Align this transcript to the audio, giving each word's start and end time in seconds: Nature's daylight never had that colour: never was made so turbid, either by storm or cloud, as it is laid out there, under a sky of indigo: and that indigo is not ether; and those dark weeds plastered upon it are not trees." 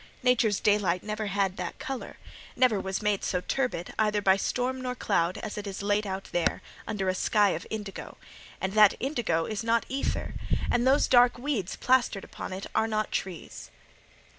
Nature's 0.23 0.59
daylight 0.59 1.03
never 1.03 1.27
had 1.27 1.57
that 1.57 1.77
colour: 1.77 2.17
never 2.55 2.79
was 2.79 3.03
made 3.03 3.23
so 3.23 3.39
turbid, 3.39 3.93
either 3.99 4.19
by 4.19 4.35
storm 4.35 4.83
or 4.83 4.95
cloud, 4.95 5.37
as 5.43 5.59
it 5.59 5.67
is 5.67 5.83
laid 5.83 6.07
out 6.07 6.27
there, 6.31 6.63
under 6.87 7.07
a 7.07 7.13
sky 7.13 7.49
of 7.49 7.67
indigo: 7.69 8.17
and 8.59 8.73
that 8.73 8.95
indigo 8.99 9.45
is 9.45 9.63
not 9.63 9.85
ether; 9.89 10.33
and 10.71 10.87
those 10.87 11.07
dark 11.07 11.37
weeds 11.37 11.75
plastered 11.75 12.23
upon 12.23 12.51
it 12.51 12.65
are 12.73 12.87
not 12.87 13.11
trees." 13.11 13.69